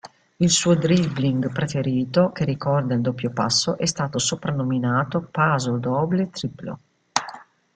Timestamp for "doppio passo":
3.01-3.77